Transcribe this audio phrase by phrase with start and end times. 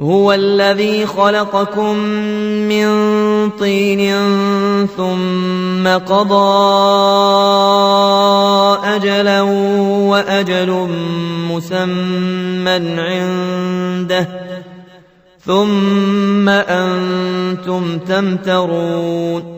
[0.00, 1.94] هو الذي خلقكم
[2.68, 2.86] من
[3.50, 4.00] طين
[4.96, 6.58] ثم قضى
[8.88, 10.88] أجلا وأجل
[11.50, 14.28] مسمى عنده
[15.40, 19.55] ثم أنتم تمترون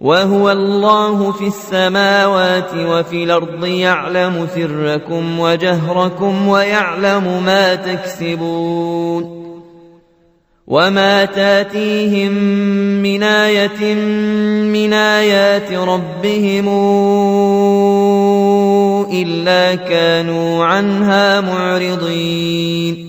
[0.00, 9.46] وهو الله في السماوات وفي الأرض يعلم سركم وجهركم ويعلم ما تكسبون
[10.66, 12.32] وما تاتيهم
[13.02, 13.94] من آية
[14.72, 16.66] من آيات ربهم
[19.22, 23.05] إلا كانوا عنها معرضين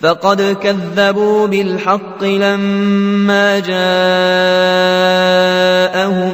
[0.00, 6.32] فقد كذبوا بالحق لما جاءهم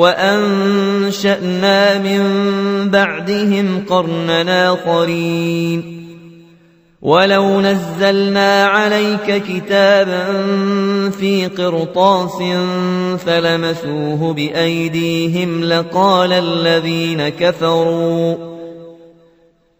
[0.00, 2.22] وأنشأنا من
[2.90, 6.00] بعدهم قرننا قرين
[7.02, 10.20] ولو نزلنا عليك كتابا
[11.10, 12.38] في قرطاس
[13.20, 18.34] فلمسوه بأيديهم لقال الذين كفروا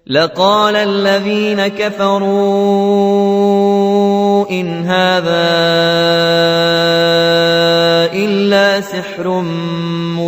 [0.07, 5.51] لقال الذين كفروا إن هذا
[8.15, 9.41] إلا سحر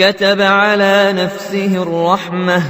[0.00, 2.62] كتب على نفسه الرحمة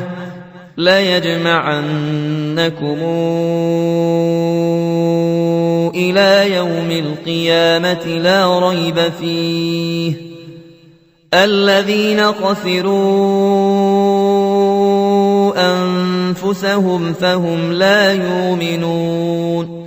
[0.78, 2.98] ليجمعنكم
[5.94, 10.14] إلى يوم القيامة لا ريب فيه
[11.34, 12.96] الذين خسروا
[15.74, 19.79] أنفسهم فهم لا يؤمنون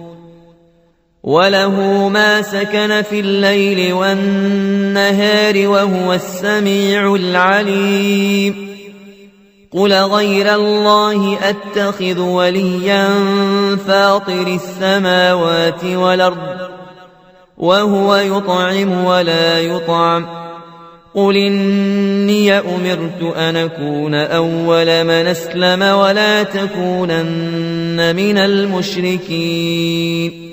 [1.23, 8.73] وله ما سكن في الليل والنهار وهو السميع العليم
[9.71, 13.07] قل غير الله اتخذ وليا
[13.87, 16.59] فاطر السماوات والارض
[17.57, 20.25] وهو يطعم ولا يطعم
[21.15, 30.52] قل اني امرت ان اكون اول من اسلم ولا تكونن من المشركين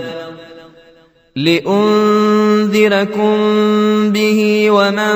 [1.36, 3.36] لأنذركم
[4.12, 5.16] به ومن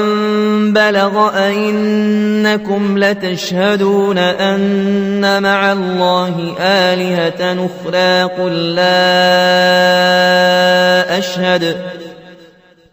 [0.74, 9.38] بلغ أئنكم لتشهدون أن مع الله آلهة أخرى قل لا
[11.18, 11.63] أشهد
[11.95, 11.99] ۖ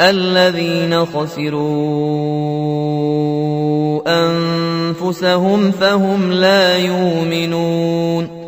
[0.00, 8.44] الذين خسروا أنفسهم فهم لا يؤمنون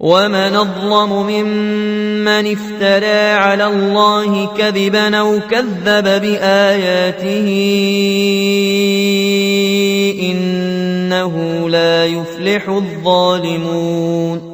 [0.00, 7.48] ومن اظلم ممن افترى على الله كذبا أو كذب بآياته
[10.32, 11.32] إنه
[11.68, 14.53] لا يفلح الظالمون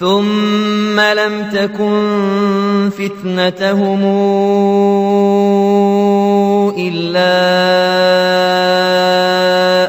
[0.00, 4.00] ثم لم تكن فتنتهم
[6.78, 7.36] إلا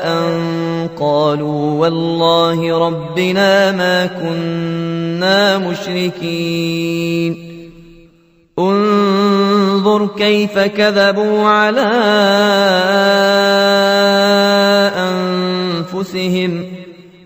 [0.08, 0.32] أن
[1.00, 7.32] قالوا والله ربنا ما كنا مشركين
[8.60, 11.88] انظر كيف كذبوا على
[15.92, 16.67] أنفسهم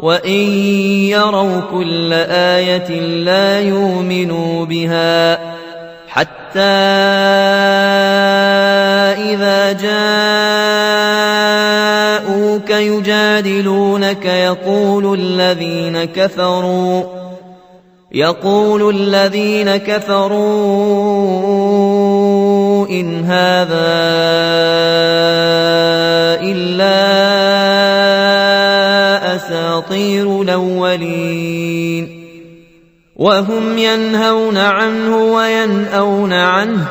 [0.00, 0.30] وان
[1.10, 5.38] يروا كل ايه لا يؤمنوا بها
[6.08, 6.60] حتى
[9.30, 9.72] اذا
[12.22, 17.04] جاءوك يجادلونك يقول الذين كفروا
[18.12, 20.58] يقول الذين كفروا
[22.88, 24.08] ان هذا
[33.18, 36.88] وهم ينهون عنه ويناون عنه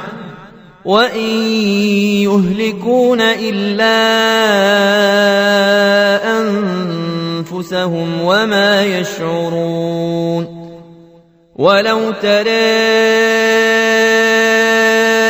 [0.85, 1.17] وان
[2.27, 3.97] يهلكون الا
[6.39, 10.57] انفسهم وما يشعرون
[11.55, 13.86] ولو ترى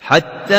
[0.00, 0.56] حتى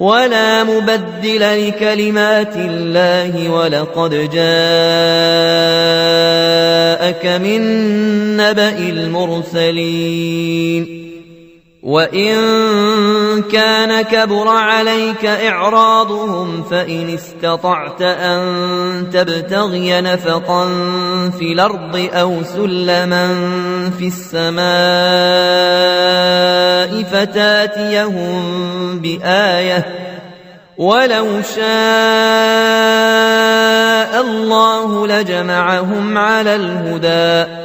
[0.00, 4.36] ولا مبدل لكلمات الله ولقد جاءك
[7.40, 7.66] من
[8.36, 11.13] نبأ المرسلين
[11.84, 12.34] وإن
[13.52, 18.40] كان كبر عليك إعراضهم فإن استطعت أن
[19.12, 20.64] تبتغي نفقا
[21.38, 23.28] في الأرض أو سلما
[23.98, 24.64] في السماء
[27.02, 28.32] فتاتيهم
[28.98, 29.84] بآية
[30.78, 31.26] ولو
[31.56, 31.64] شاء
[34.20, 37.64] الله لجمعهم على الهدى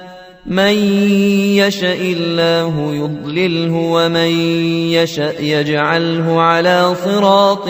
[0.51, 0.73] من
[1.63, 4.31] يشاء الله يضلله ومن
[4.91, 7.67] يشاء يجعله على صراط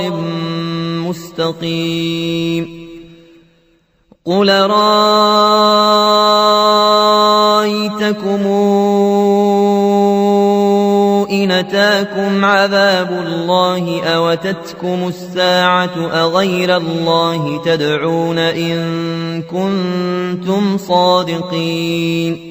[1.05, 2.88] مستقيم
[4.25, 4.81] قل رايتكم
[11.31, 18.73] ان اتاكم عذاب الله اوتتكم الساعه اغير الله تدعون ان
[19.41, 22.50] كنتم صادقين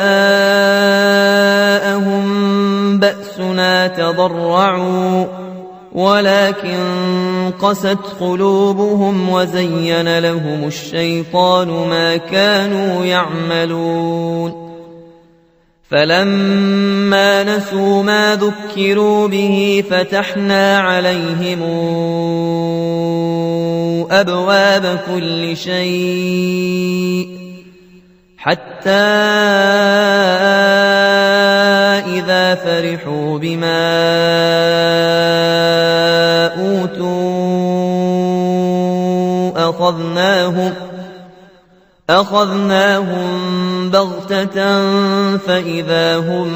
[2.98, 5.43] بأسنا تضرعوا
[5.94, 6.80] ولكن
[7.62, 14.64] قست قلوبهم وزين لهم الشيطان ما كانوا يعملون
[15.90, 21.62] فلما نسوا ما ذكروا به فتحنا عليهم
[24.10, 27.28] أبواب كل شيء
[28.38, 28.90] حتى
[32.18, 33.80] إذا فرحوا بما
[39.74, 40.74] أخذناهم
[42.10, 43.28] أخذناهم
[43.90, 44.48] بغتة
[45.36, 46.46] فإذا هم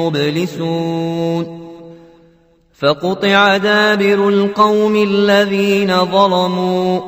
[0.00, 1.64] مبلسون
[2.78, 7.00] فقطع دابر القوم الذين ظلموا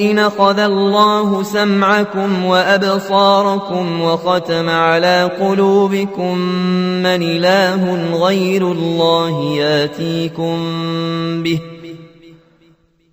[0.00, 6.38] إن خذ الله سمعكم وأبصاركم وختم على قلوبكم
[7.02, 10.58] من إله غير الله ياتيكم
[11.42, 11.60] به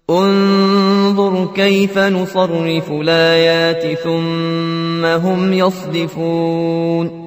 [0.09, 7.20] انظر كيف نصرف الآيات ثم هم يصدفون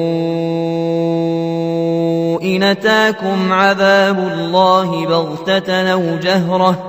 [2.43, 6.87] إن أتاكم عذاب الله بغتة أو جهرة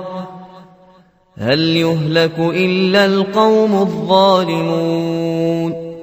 [1.38, 5.96] هل يهلك إلا القوم الظالمون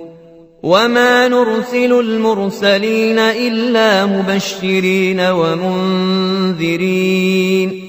[0.64, 7.89] وما نرسل المرسلين إلا مبشرين ومنذرين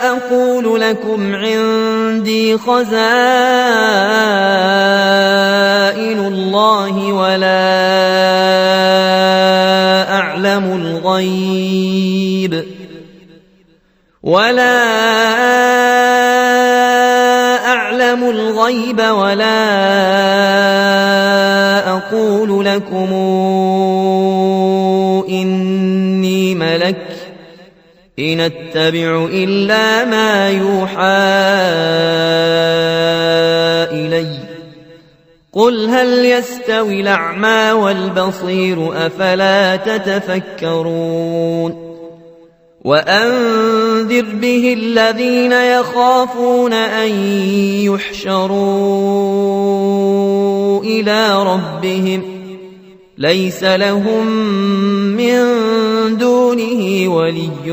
[0.31, 2.95] أقول لكم عندي خزائن
[6.25, 7.83] الله ولا
[10.19, 10.65] أعلم
[11.03, 12.63] الغيب
[14.23, 14.73] ولا
[17.73, 19.63] أعلم الغيب ولا
[21.97, 23.07] أقول لكم
[28.21, 31.19] إن اتبع إلا ما يوحى
[33.99, 34.27] إلي
[35.53, 41.91] قل هل يستوي الأعمى والبصير أفلا تتفكرون
[42.83, 47.15] وأنذر به الذين يخافون أن
[47.83, 52.30] يحشروا إلى ربهم
[53.21, 54.25] ليس لهم
[55.17, 55.37] من
[56.17, 57.71] دونه ولي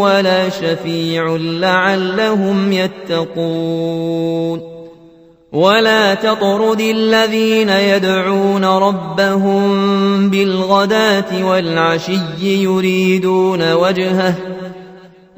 [0.00, 4.60] ولا شفيع لعلهم يتقون
[5.52, 12.18] ولا تطرد الذين يدعون ربهم بالغداه والعشي
[12.62, 14.34] يريدون وجهه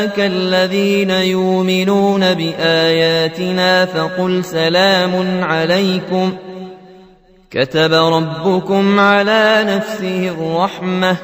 [0.00, 6.32] أولئك الذين يؤمنون بآياتنا فقل سلام عليكم
[7.50, 11.16] كتب ربكم على نفسه الرحمة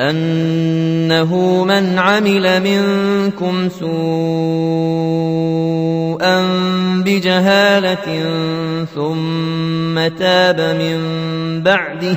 [0.00, 6.42] أنه من عمل منكم سوءا
[7.04, 8.04] بجهالة
[8.94, 10.98] ثم تاب من
[11.62, 12.16] بعده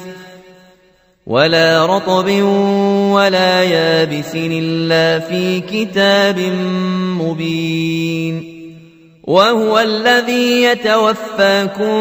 [1.27, 2.31] ولا رطب
[3.13, 6.39] ولا يابس إلا في كتاب
[7.03, 8.51] مبين
[9.23, 11.97] وهو الذي يتوفاكم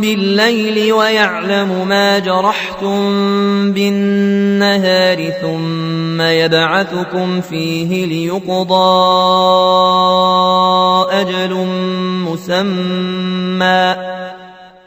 [0.00, 3.00] بالليل ويعلم ما جرحتم
[3.72, 9.04] بالنهار ثم يبعثكم فيه ليقضى
[11.20, 11.54] أجل
[12.26, 13.96] مسمى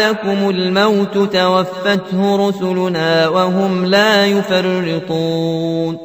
[0.00, 5.98] وعدكم الموت توفته رسلنا وهم لا يفرطون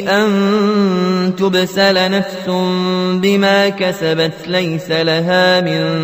[0.00, 2.46] أن تبسل نفس
[3.22, 6.00] بما كسبت ليس لها من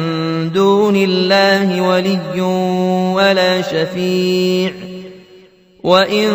[0.53, 2.40] دون الله ولي
[3.14, 4.72] ولا شفيع
[5.85, 6.29] وإن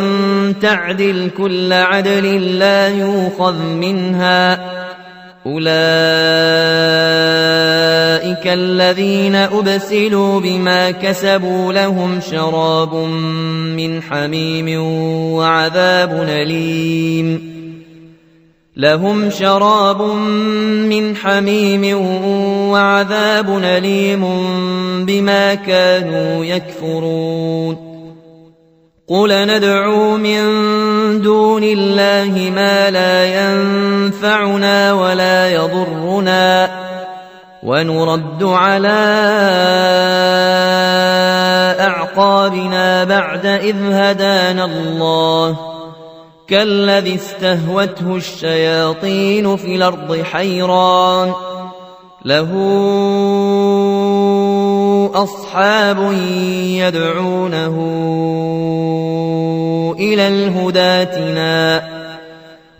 [0.61, 4.59] تعدل كل عدل لا يوخذ منها
[5.45, 7.42] أولئك
[8.33, 14.67] أولئك الذين أبسلوا بما كسبوا لهم شراب من حميم
[15.33, 17.53] وعذاب أليم
[18.77, 21.97] لهم شراب من حميم
[22.69, 24.23] وعذاب أليم
[25.05, 27.77] بما كانوا يكفرون
[29.07, 30.41] قل ندعو من
[31.21, 36.69] دون الله ما لا ينفعنا ولا يضرنا
[37.65, 38.99] ونرد على
[41.79, 45.55] أعقابنا بعد إذ هدانا الله
[46.47, 51.31] كالذي استهوته الشياطين في الأرض حيران
[52.25, 52.51] له
[55.15, 56.11] أصحاب
[56.75, 57.75] يدعونه
[59.99, 61.92] إلى الهداتنا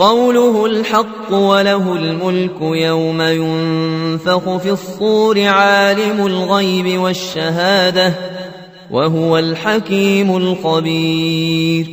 [0.00, 8.12] قوله الحق وله الملك يوم ينفخ في الصور عالم الغيب والشهادة
[8.90, 11.86] وهو الحكيم الخبير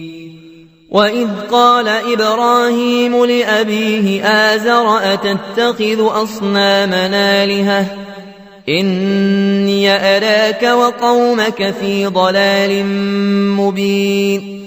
[0.92, 7.86] وإذ قال إبراهيم لأبيه آزر أتتخذ أصنام آلهة
[8.70, 12.86] إني أراك وقومك في ضلال
[13.58, 14.67] مبين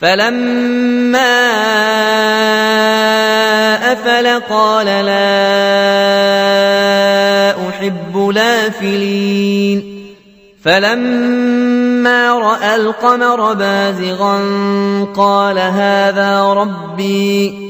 [0.00, 1.36] فلما
[3.92, 5.18] أفل قال لا
[7.68, 10.04] أحب لافلين
[10.64, 14.38] فلما رأى القمر بازغا
[15.16, 17.69] قال هذا ربي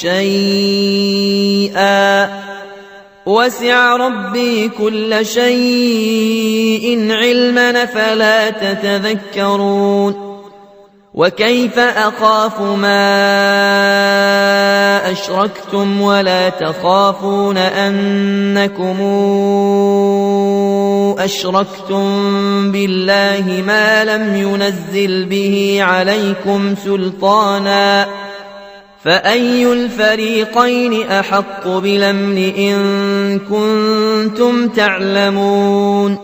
[0.00, 2.28] شيئا
[3.26, 10.28] وسع ربي كل شيء علما فلا تتذكرون
[11.14, 13.42] وكيف اخاف ما
[15.12, 18.98] اشركتم ولا تخافون انكم
[21.18, 22.06] أشركتم
[22.72, 28.06] بالله ما لم ينزل به عليكم سلطانا
[29.04, 32.76] فأي الفريقين أحق بالأمن إن
[33.38, 36.18] كنتم تعلمون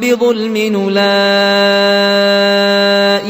[0.00, 2.63] بظلم أولئك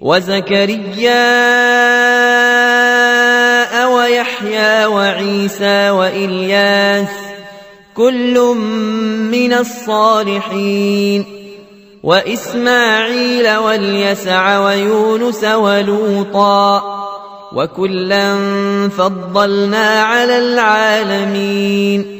[0.00, 1.56] وزكريا
[3.86, 7.08] ويحيى وعيسى وإلياس
[7.94, 8.34] كل
[9.30, 11.24] من الصالحين
[12.02, 16.82] وإسماعيل واليسع ويونس ولوطا
[17.52, 18.34] وكلا
[18.98, 22.19] فضلنا على العالمين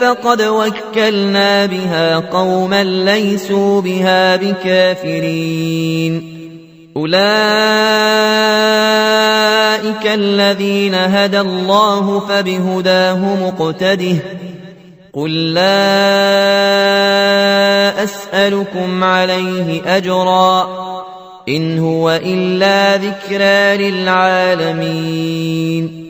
[0.00, 6.40] فقد وكلنا بها قوما ليسوا بها بكافرين
[6.96, 7.20] أولئك
[10.06, 14.16] الذين هدى الله فبهداه مقتده
[15.12, 15.84] قل لا
[18.04, 20.68] أسألكم عليه أجرا
[21.48, 26.09] إن هو إلا ذكرى للعالمين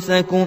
[0.00, 0.46] أنفسكم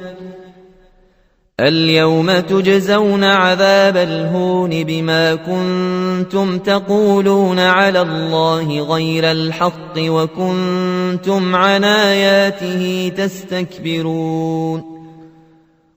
[1.59, 14.93] اليوم تجزون عذاب الهون بما كنتم تقولون على الله غير الحق وكنتم عن آياته تستكبرون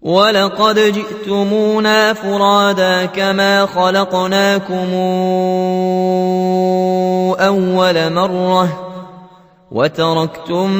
[0.03, 4.89] ولقد جئتمونا فرادا كما خلقناكم
[7.45, 8.86] أول مرة
[9.71, 10.71] وتركتم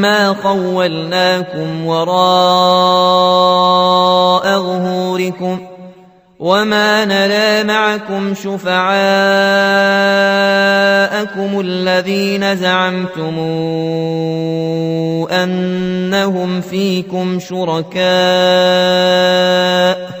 [0.00, 5.58] ما خولناكم وراء ظهوركم
[6.40, 8.90] وما نرى معكم شفعاءكم
[11.60, 13.38] الذين زعمتم
[15.34, 20.20] أنهم فيكم شركاء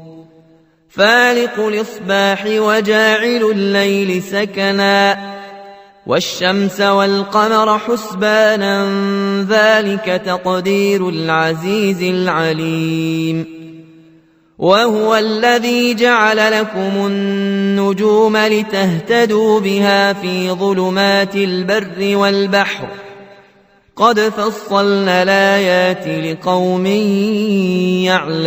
[0.91, 5.19] فالق الإصباح وجاعل الليل سكنا
[6.07, 8.73] والشمس والقمر حسبانا
[9.49, 13.45] ذلك تقدير العزيز العليم
[14.59, 22.87] وهو الذي جعل لكم النجوم لتهتدوا بها في ظلمات البر والبحر
[23.95, 26.85] قد فصلنا الآيات لقوم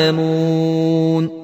[0.08, 1.43] يعلمون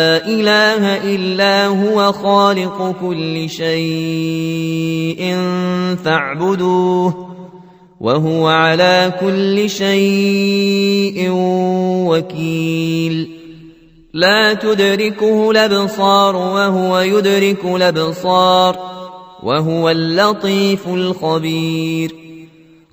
[0.39, 5.35] إله إلا هو خالق كل شيء
[6.05, 7.27] فاعبدوه
[7.99, 11.27] وهو على كل شيء
[12.07, 13.29] وكيل
[14.13, 18.75] لا تدركه الأبصار وهو يدرك الأبصار
[19.43, 22.15] وهو اللطيف الخبير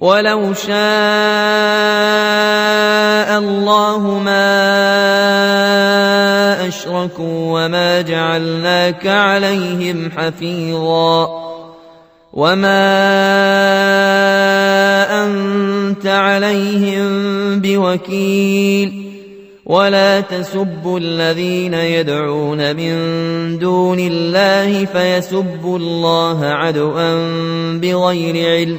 [0.00, 0.76] وَلَوْ شَاءَ
[3.38, 4.42] اللَّهُ مَا
[6.68, 11.28] أَشْرَكُوا وَمَا جَعَلْنَاكَ عَلَيْهِمْ حَفِيظًا
[12.32, 12.84] وَمَا
[15.24, 17.06] أَنْتَ عَلَيْهِمْ
[17.60, 19.10] بِوَكِيلٍ
[19.70, 22.94] ولا تسبوا الذين يدعون من
[23.58, 27.18] دون الله فيسبوا الله عدوا
[27.78, 28.78] بغير علم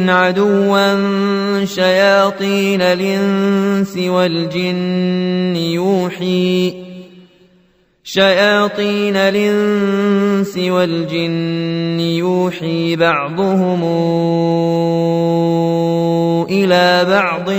[0.07, 6.73] عدوا شياطين الإنس والجن يوحي
[8.03, 13.81] شياطين الإنس والجن يوحي بعضهم
[16.49, 17.49] إلى بعض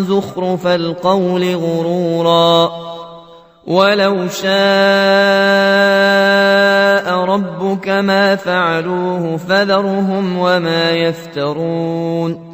[0.00, 2.72] زخرف القول غرورا
[3.66, 12.52] ولو شاء ربك ما فعلوه فذرهم وما يفترون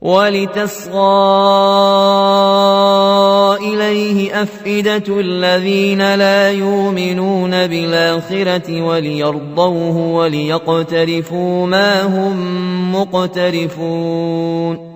[0.00, 1.00] ولتصغى
[3.56, 14.95] إليه أفئدة الذين لا يؤمنون بالآخرة وليرضوه وليقترفوا ما هم مقترفون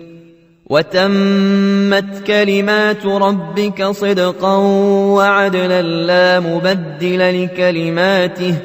[0.71, 4.55] وتمت كلمات ربك صدقا
[5.15, 8.55] وعدلا لا مبدل لكلماته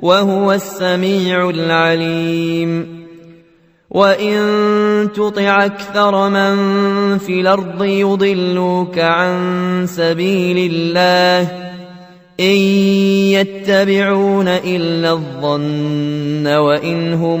[0.00, 3.00] وهو السميع العليم
[3.90, 4.38] وان
[5.14, 6.54] تطع اكثر من
[7.18, 9.36] في الارض يضلوك عن
[9.88, 11.48] سبيل الله
[12.40, 12.56] ان
[13.34, 17.40] يتبعون الا الظن وان هم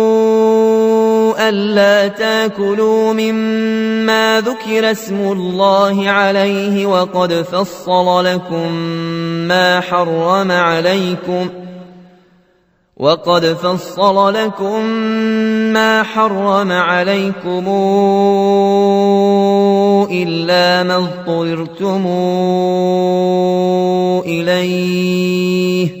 [1.49, 8.73] ألا تاكلوا مما ذكر اسم الله عليه وقد فصل لكم
[9.47, 11.49] ما حرم عليكم
[12.97, 14.85] وقد فصل لكم
[15.73, 17.63] ما حرم عليكم
[20.11, 22.03] إلا ما اضطررتم
[24.25, 26.00] إليه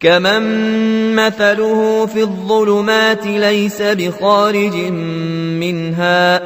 [0.00, 4.74] كمن مثله في الظلمات ليس بخارج
[5.60, 6.40] منها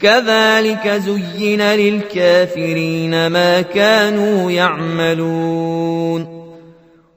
[0.00, 6.33] كذلك زين للكافرين ما كانوا يعملون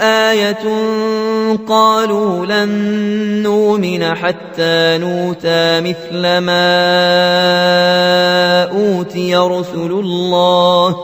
[0.00, 0.58] آية
[1.56, 2.68] قالوا لن
[3.42, 6.72] نؤمن حتى نوتى مثل ما
[8.72, 10.96] أوتي رسل الله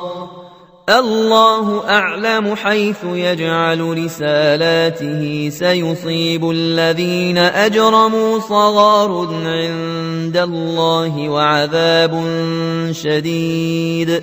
[0.88, 12.22] الله أعلم حيث يجعل رسالاته سيصيب الذين أجرموا صغار عند الله وعذاب
[12.92, 14.22] شديد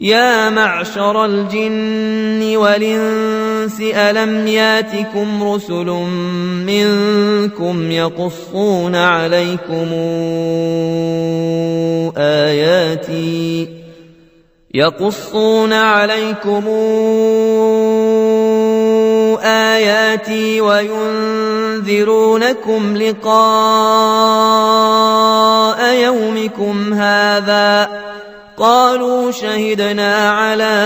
[0.00, 5.86] يا معشر الجن والإنس ألم ياتكم رسل
[6.64, 9.86] منكم يقصون عليكم
[12.22, 13.68] آياتي
[14.74, 16.64] يقصون عليكم
[19.44, 27.84] آياتي وينذرونكم لقاء يومكم هذا
[28.16, 28.20] ۖ
[28.60, 30.76] قالوا شهدنا على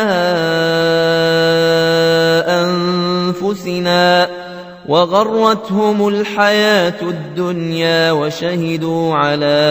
[3.34, 4.28] أنفسنا
[4.88, 9.66] وغرتهم الحياة الدنيا وشهدوا على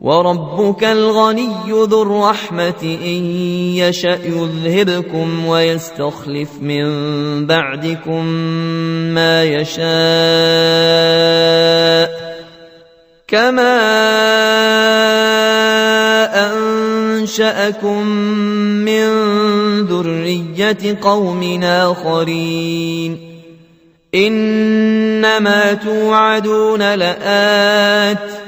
[0.00, 3.24] وربك الغني ذو الرحمة إن
[3.76, 8.24] يشأ يذهبكم ويستخلف من بعدكم
[9.14, 12.10] ما يشاء
[13.28, 13.78] كما
[17.18, 18.06] أنشأكم
[18.86, 19.06] من
[19.86, 23.20] ذرية قوم آخرين
[24.14, 28.47] إنما توعدون لآتٍ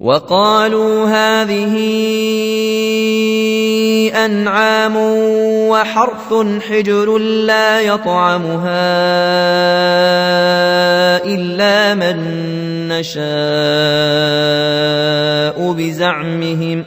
[0.00, 1.76] وقالوا هذه
[4.24, 4.96] انعام
[5.72, 6.34] وحرث
[6.68, 7.18] حجر
[7.48, 8.92] لا يطعمها
[11.24, 12.16] الا من
[12.92, 16.86] نشاء بزعمهم ۖ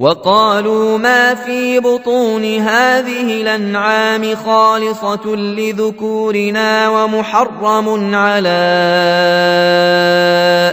[0.00, 8.64] وقالوا ما في بطون هذه الانعام خالصة لذكورنا ومحرم على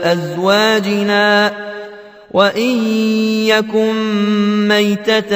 [0.03, 1.53] أزواجنا
[2.31, 2.87] وإن
[3.47, 3.91] يكن
[4.67, 5.31] ميتة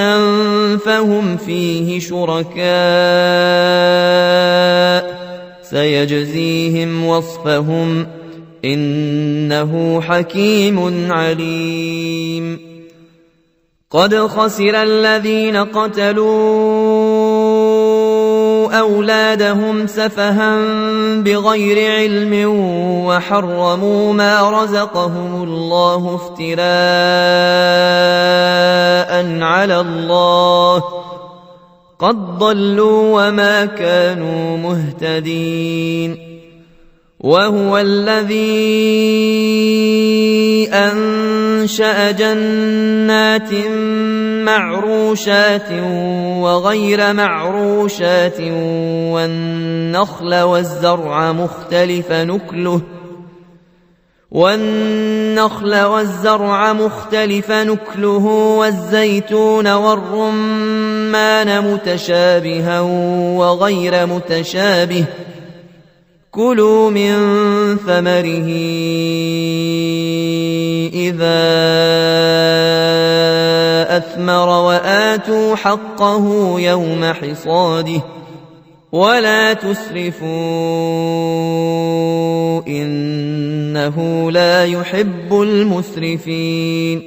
[0.78, 2.70] فهم فيه شركاء
[5.64, 8.08] سيجزيهم وصفهم
[8.66, 12.39] إنه حكيم عليم
[13.92, 16.80] قد خسر الذين قتلوا
[18.80, 20.56] أولادهم سفها
[21.24, 22.34] بغير علم
[23.06, 26.62] وحرموا ما رزقهم الله افتراء
[29.42, 30.84] على الله
[32.00, 36.18] قد ضلوا وما كانوا مهتدين
[37.20, 39.00] وهو الذي
[40.74, 40.98] أن
[41.62, 43.54] أنشأ جنات
[44.46, 45.72] معروشات
[46.40, 48.40] وغير معروشات
[49.12, 52.82] والنخل والزرع مختلف نكله
[54.32, 58.26] والنخل والزرع مختلف نكله
[58.60, 62.82] والزيتون والرمان متشابها
[63.38, 65.06] وغير متشابه
[66.32, 67.16] كلوا من
[67.78, 68.50] ثمره
[70.94, 71.42] إِذَا
[73.98, 78.02] أَثْمَرَ وَآتُوا حَقَّهُ يَوْمَ حِصَادِهِ
[78.92, 80.32] وَلَا تُسْرِفُوا
[82.68, 86.98] إِنَّهُ لَا يُحِبُّ الْمُسْرِفِينَ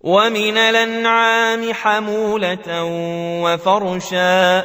[0.00, 2.68] وَمِنَ الْأَنْعَامِ حَمُولَةً
[3.42, 4.64] وَفَرْشًا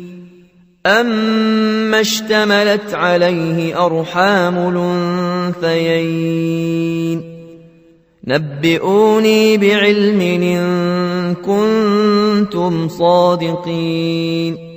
[0.86, 4.56] أما اشتملت عليه أرحام
[5.62, 7.22] الأنثيين
[8.26, 14.69] نبئوني بعلم إن كنتم صادقين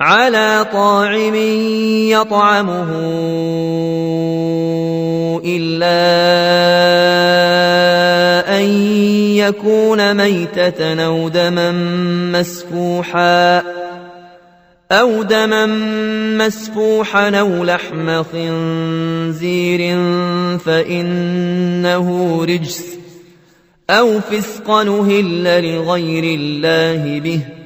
[0.00, 1.34] على طاعم
[2.12, 2.90] يطعمه
[5.44, 6.02] إلا
[8.60, 8.64] أن
[9.36, 11.72] يكون ميتة أو دما
[12.38, 13.62] مسفوحا
[14.92, 15.66] أو دما
[16.46, 19.80] مسفوحا أو لحم خنزير
[20.58, 22.84] فإنه رجس
[23.90, 27.65] أو فسقا أهل لغير الله به ۖ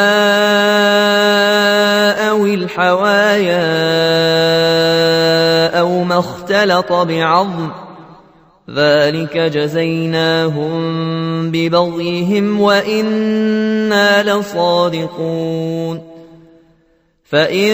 [2.30, 3.64] أو الحوايا
[5.80, 7.70] أو ما اختلط بعظم
[8.76, 10.78] ذلك جزيناهم
[11.52, 16.02] ببغيهم وإنا لصادقون
[17.26, 17.74] فإن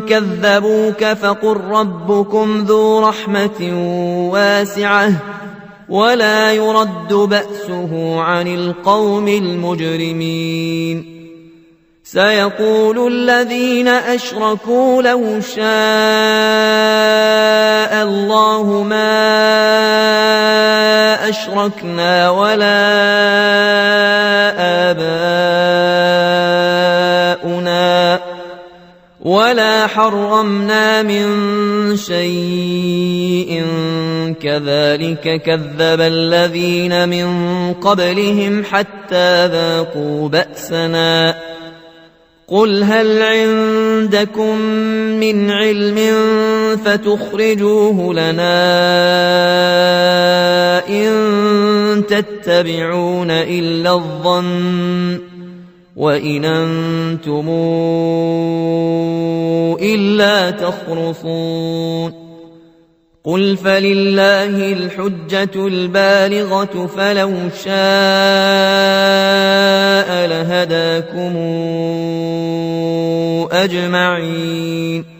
[0.00, 3.62] كذبوك فقل ربكم ذو رحمة
[4.32, 5.10] واسعة
[5.88, 11.16] ولا يرد بأسه عن القوم المجرمين
[12.04, 15.66] سيقول الذين أشركوا لو شاء
[18.02, 19.16] الله ما
[21.28, 22.76] أشركنا ولا
[24.90, 25.95] آباؤنا
[29.26, 31.26] ولا حرمنا من
[31.96, 33.66] شيء
[34.42, 37.28] كذلك كذب الذين من
[37.74, 41.34] قبلهم حتى ذاقوا بأسنا
[42.46, 44.58] قل هل عندكم
[45.18, 45.98] من علم
[46.84, 48.48] فتخرجوه لنا
[50.88, 51.06] إن
[52.06, 55.25] تتبعون إلا الظن
[55.96, 57.46] وإن أنتم
[59.82, 62.26] إلا تخرصون
[63.24, 67.30] قل فلله الحجة البالغة فلو
[67.64, 67.76] شاء
[70.26, 71.32] لهداكم
[73.56, 75.15] أجمعين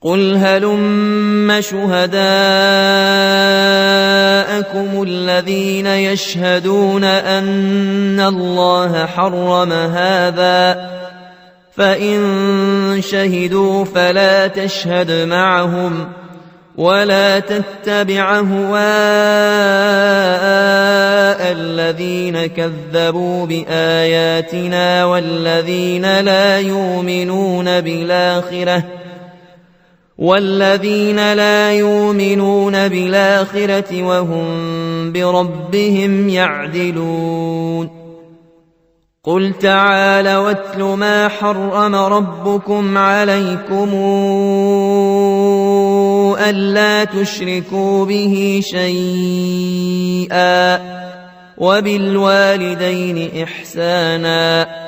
[0.00, 2.12] قل هلم شهداءكم
[5.02, 10.90] الذين يشهدون أن الله حرم هذا
[11.76, 16.08] فإن شهدوا فلا تشهد معهم
[16.76, 18.78] ولا تتبع هواء
[21.52, 28.82] الذين كذبوا بآياتنا والذين لا يؤمنون بالآخرة
[30.18, 34.44] والذين لا يؤمنون بالآخرة وهم
[35.12, 37.90] بربهم يعدلون
[39.24, 43.88] قل تعالى واتل ما حرم ربكم عليكم
[46.48, 50.80] ألا تشركوا به شيئا
[51.58, 54.87] وبالوالدين إحساناً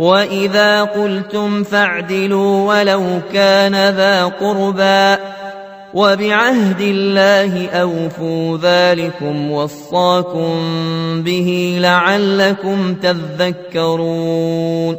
[0.00, 5.22] واذا قلتم فاعدلوا ولو كان ذا قربى
[5.94, 10.52] وبعهد الله اوفوا ذلكم وصاكم
[11.22, 14.96] به لعلكم تذكرون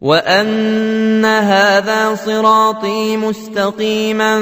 [0.00, 4.40] وان هذا صراطي مستقيما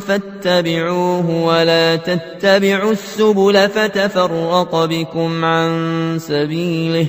[0.00, 5.70] فاتبعوه ولا تتبعوا السبل فتفرق بكم عن
[6.20, 7.06] سبيله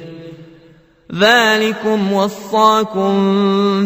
[1.15, 3.15] ذلكم وصاكم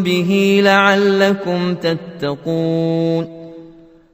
[0.03, 3.41] به لعلكم تتقون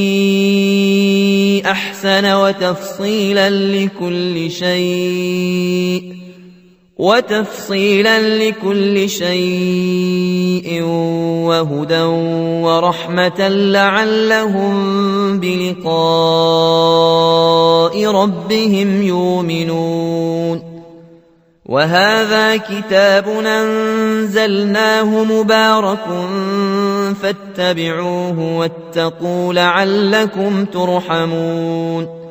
[1.66, 6.23] أحسن وتفصيلا لكل شيء
[6.98, 10.82] وتفصيلا لكل شيء
[11.46, 12.02] وهدى
[12.62, 14.72] ورحمة لعلهم
[15.40, 20.74] بلقاء ربهم يؤمنون
[21.66, 26.04] وهذا كتاب أنزلناه مبارك
[27.22, 32.24] فاتبعوه واتقوا لعلكم ترحمون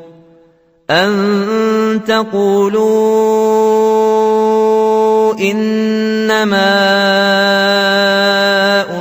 [0.89, 4.42] أن تقولون
[5.43, 6.71] إنما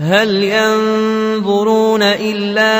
[0.00, 2.74] هل ينظرون إلا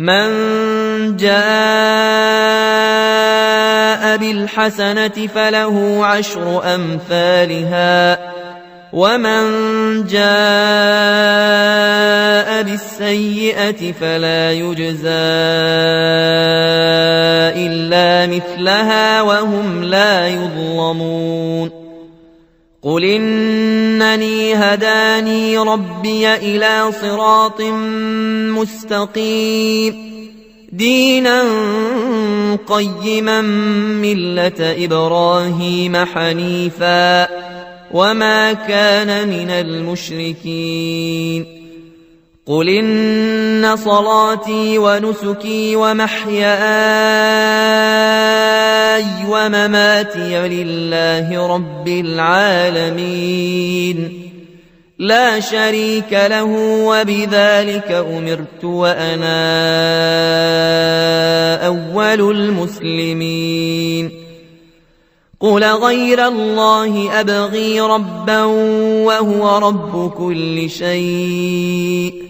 [0.00, 8.18] من جاء بالحسنة فله عشر أمثالها
[8.92, 9.42] ومن
[10.06, 15.10] جاء بالسيئة فلا يجزى
[17.60, 21.79] إلا مثلها وهم لا يظلمون
[22.82, 27.60] قل إنني هداني ربي إلى صراط
[28.60, 30.10] مستقيم
[30.72, 31.42] دينا
[32.66, 33.40] قيما
[34.00, 37.28] ملة إبراهيم حنيفا
[37.94, 41.59] وما كان من المشركين
[42.50, 46.50] قل إن صلاتي ونسكي ومحياي
[49.30, 54.20] ومماتي لله رب العالمين
[54.98, 56.44] لا شريك له
[56.90, 59.36] وبذلك أمرت وأنا
[61.66, 64.10] أول المسلمين
[65.40, 72.29] قل غير الله أبغي ربا وهو رب كل شيء